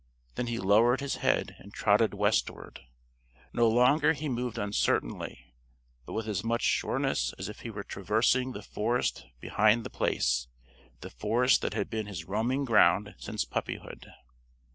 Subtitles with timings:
[0.33, 2.79] Then he lowered his head and trotted westward.
[3.53, 5.53] No longer he moved uncertainly,
[6.07, 10.47] but with as much sureness as if he were traversing the forest behind The Place
[11.01, 14.11] the forest that had been his roaming ground since puppyhood.